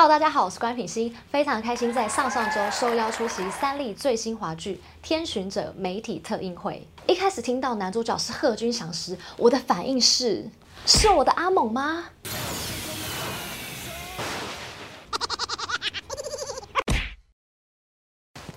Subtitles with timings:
[0.00, 6.86] Hello，大家好，我是关品欣，非常开心在上上周受邀出席三立最新华剧《天巡者》媒体特映会。
[7.08, 10.48] 一开始听到男主角是贺军翔时，我的反应是：
[10.86, 12.04] 是我的阿猛吗？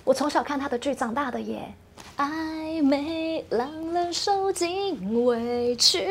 [0.04, 1.74] 我从小看他的剧长大的耶。
[2.18, 6.08] 暧昧让人受尽委屈。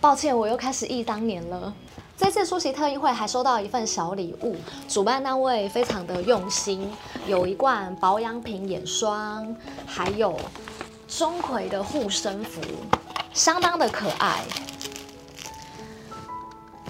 [0.00, 1.74] 抱歉，我又开始忆当年了。
[2.16, 4.56] 这次出席特映会还收到一份小礼物，
[4.88, 6.90] 主办单位非常的用心，
[7.26, 9.54] 有一罐保养品眼霜，
[9.86, 10.34] 还有
[11.06, 12.62] 钟馗的护身符，
[13.34, 14.42] 相当的可爱。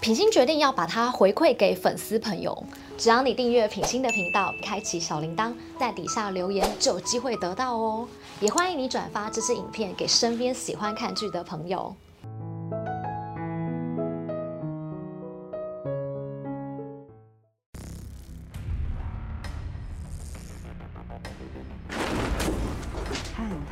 [0.01, 2.65] 品心决定要把它回馈给粉丝朋友，
[2.97, 8.06] 只要你订阅品心的频道，开启小铃铛，在底下留言就有机会得到哦。
[8.39, 11.97] 也欢迎你转发这支影片给身边喜欢看剧的朋友。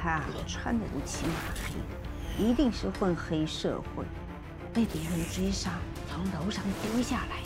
[0.04, 4.04] 他穿的乌漆嘛黑，一定是混黑社会，
[4.70, 5.78] 被别人追杀。
[6.10, 7.42] 从楼上丢下来，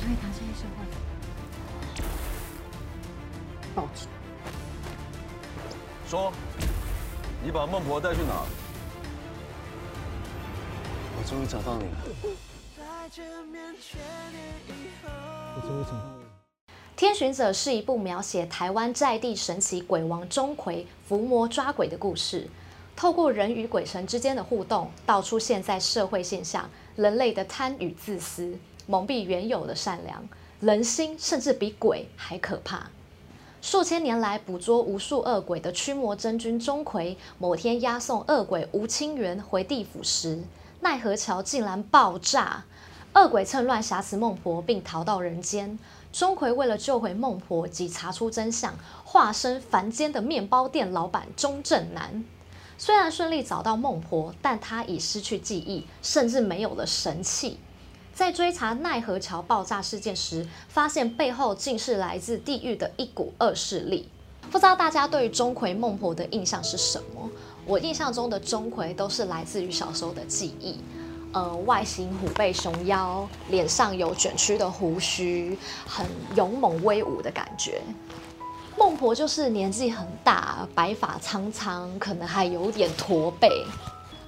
[0.00, 0.66] 所以他现在
[3.72, 4.08] 报警。
[6.08, 6.32] 说，
[7.40, 8.44] 你把孟婆带去哪？
[11.16, 12.02] 我终于找到你了。
[15.54, 16.26] 我终于找到你了。
[17.00, 22.46] 《天巡者》是一部描写台湾在地神奇鬼王钟馗伏魔抓鬼的故事。
[22.94, 28.54] 透过人与鬼神之间的互动，道出现在社会现象，人类的贪与自私，
[28.86, 30.28] 蒙蔽原有的善良，
[30.60, 32.90] 人心甚至比鬼还可怕。
[33.62, 40.42] 数千年来捕捉无数恶鬼的驱魔真君钟馗，某天押送恶鬼吴清源回地府时，
[40.80, 42.64] 奈何桥竟然爆炸，
[43.14, 45.78] 恶鬼趁乱挟持孟婆并逃到人间。
[46.12, 52.24] 钟馗为了救回孟婆及查出真相，化身凡间的面包店老板钟正南。
[52.76, 57.58] 虽然顺利找到孟婆，但他已失去记忆，甚至没有了神器。
[58.12, 64.08] 在追查奈何桥爆炸事件时，发现背后竟是来自地狱的一股恶势力。
[64.50, 67.30] 不知道大家对于钟馗、孟婆的印象是什么？
[67.66, 70.80] 我印象中的钟馗都是来自于小时候的记忆，
[71.32, 76.04] 呃，外形虎背熊腰，脸上有卷曲的胡须，很
[76.34, 77.80] 勇猛威武的感觉。
[78.76, 83.64] 孟婆就是年纪很大，白发苍苍，可能还有点驼背。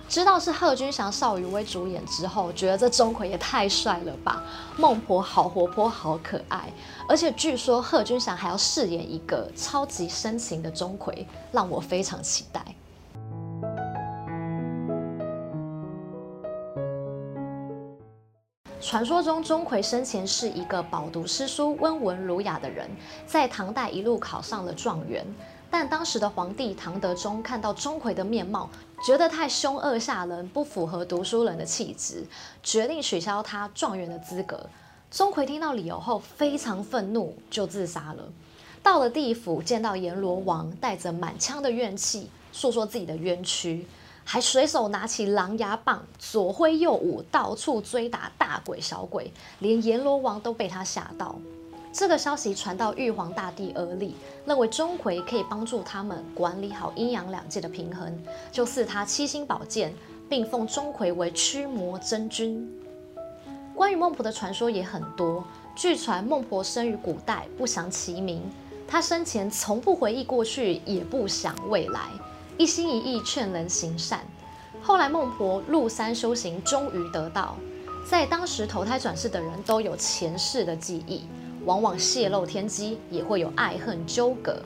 [0.09, 4.45] 知道是贺军翔、邵雨薇主演之后，觉得这钟馗也太帅了吧！
[4.77, 6.71] 孟婆好活泼，好可爱，
[7.09, 12.63] 而且据说贺军翔还要饰演一个超级深情的钟馗，让我非常期待。
[18.93, 22.87] 传说中，钟馗生前是一个饱读诗书、温文儒雅的人，
[23.27, 25.25] 在唐代一路考上了状元。
[25.71, 28.69] 但当时的皇帝唐德宗看到钟馗的面貌，
[29.03, 32.27] 觉得太凶恶吓人，不符合读书人的气质，
[32.63, 34.69] 决定取消他状元的资格。
[35.11, 38.25] 钟馗听到理由后非常愤怒，就自杀了。
[38.83, 43.87] 到了地府，见到阎罗王，带着满腔的怨气，诉说自己的冤屈。
[44.25, 51.37] 还随手拿起狼牙棒，左挥右舞，到处追打大鬼小鬼，连阎罗王都被他吓到。
[51.93, 54.15] 这个消息传到玉皇大帝耳里，
[54.47, 58.19] 认为钟馗可以帮助他们管理好阴阳两界的平衡，
[58.51, 59.93] 就赐他七星宝剑，
[60.27, 62.67] 并奉钟馗为驱魔真君。
[63.75, 65.45] 关于孟婆的传说也很多，
[65.75, 68.43] 据传孟婆生于古代，不详其名。
[68.89, 72.09] 她生前从不回忆过去，也不想未来。
[72.59, 74.21] 一心一意劝人行善，
[74.83, 77.57] 后来孟婆入山修行，终于得道。
[78.09, 81.23] 在当时投胎转世的人都有前世的记忆，
[81.65, 84.61] 往往泄露天机，也会有爱恨纠葛。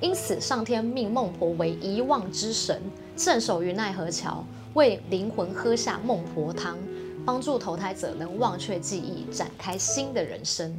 [0.00, 2.80] 因此，上天命孟婆为遗忘之神，
[3.16, 4.44] 镇守于奈何桥，
[4.74, 6.78] 为灵魂喝下孟婆汤，
[7.24, 10.76] 帮助投胎者能忘却记忆，展开新的人生。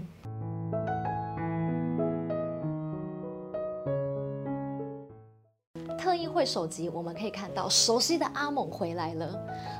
[6.37, 9.27] 会首集，我们可以看到熟悉的阿猛回来了。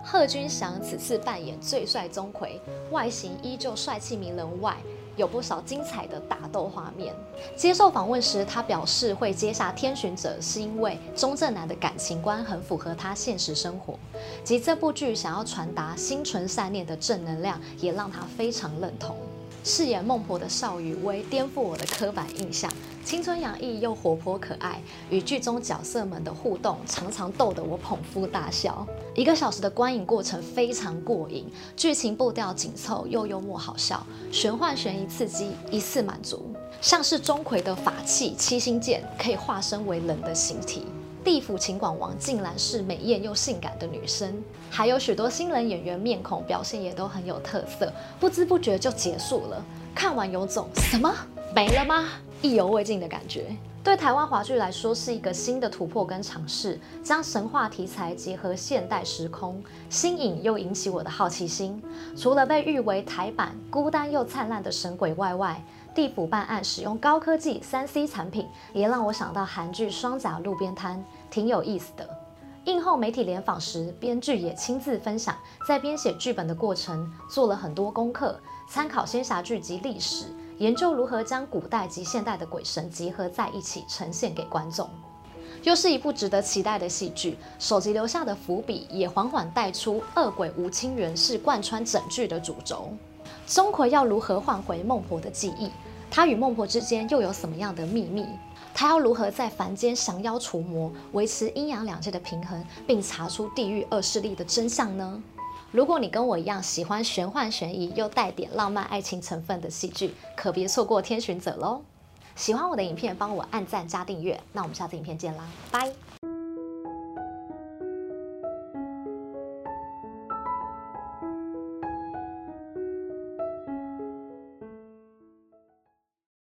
[0.04, 2.60] 贺军翔此次扮演最帅钟馗，
[2.90, 4.76] 外形依旧帅气迷人外，
[5.16, 7.14] 有不少精彩的打斗画面。
[7.56, 13.94] 接受访问时，他表示会接下《天巡者》，是因为钟正南的感情观很符合他现实生活，
[14.44, 19.16] 及这部剧想要传达心存善念的正能量，也让他非常认同。
[19.68, 22.72] 饰演孟婆的邵雨薇颠覆我的刻板印象，
[23.04, 28.88] 青春洋溢又活泼可爱，与剧中角色们的互动常常逗得我捧腹大笑。
[29.14, 36.50] 一个小时的观影过程非常过瘾，剧情步调紧凑又幽默好笑，玄幻悬疑刺激，一次满足。
[36.80, 40.86] 像是钟馗的法器七星剑可以化身为人的形体。
[41.24, 44.34] 地府秦广王竟然是美艳又性感的女生，
[44.70, 49.64] 还有许多新人演员面孔表现也都很有特色，不知不觉就结束了。
[49.94, 51.14] 看完有种什么
[51.54, 52.06] 没了吗？
[52.42, 53.46] 意犹未尽的感觉。
[53.88, 61.82] 对台湾华剧来说是一个新的突破跟尝试，将神话题材结合现代时空，新颖又引起我的好奇心。
[62.18, 65.64] 除了被誉为台版孤单又灿烂的神鬼外外，
[65.96, 70.98] 地府办案使用高科技三 C 产品，也让我想到韩剧《双甲路边摊》，
[71.34, 72.06] 挺有意思的。
[72.66, 75.34] 映后媒体联访时，编剧也亲自分享，
[75.66, 78.38] 在编写剧本的过程做了很多功课，
[78.70, 80.26] 参考仙侠剧及历史，
[80.60, 84.90] 研究如何将古代及现代的鬼神结合在一起，呈现给观众。
[85.64, 92.90] 又是一部值得期待的戏剧，首集留下的伏笔也缓缓带出恶鬼吴清源是贯穿整剧的主轴。
[93.46, 95.70] 钟馗要如何换回孟婆的记忆？
[96.10, 98.26] 他与孟婆之间又有什么样的秘密？
[98.74, 105.22] 他要如何在凡间降妖除魔，维持阴阳两界的平衡，并查出地狱恶势力的真相呢？
[105.72, 111.82] 如果你跟我一样喜欢玄幻悬疑又带点浪漫爱情成分的戏剧，可别错过《天巡者》喽！
[112.36, 114.40] 喜欢我的影片，帮我按赞加订阅。
[114.54, 115.92] 那我们下次影片见啦，拜！